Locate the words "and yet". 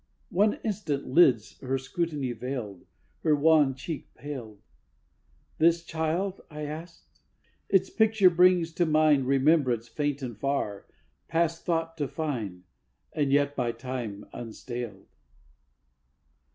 13.13-13.55